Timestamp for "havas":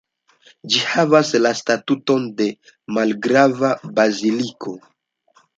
0.93-1.33